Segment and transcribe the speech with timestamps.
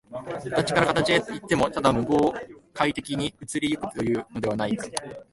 [0.49, 2.33] 形から形へといっても、ただ無媒
[2.73, 4.75] 介的に移り行くというのではない。